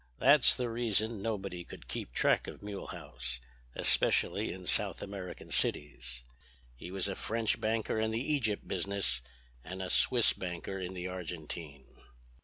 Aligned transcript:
That's 0.17 0.57
the 0.57 0.67
reason 0.67 1.21
nobody 1.21 1.63
could 1.63 1.87
keep 1.87 2.11
track 2.11 2.47
of 2.47 2.63
Mulehaus, 2.63 3.39
especially 3.75 4.51
in 4.51 4.65
South 4.65 5.03
American 5.03 5.51
cities. 5.51 6.23
He 6.75 6.89
was 6.89 7.07
a 7.07 7.13
French 7.13 7.61
banker 7.61 7.99
in 7.99 8.09
the 8.09 8.33
Egypt 8.33 8.67
business 8.67 9.21
and 9.63 9.79
a 9.79 9.91
Swiss 9.91 10.33
banker 10.33 10.79
in 10.79 10.95
the 10.95 11.07
Argentine." 11.07 11.99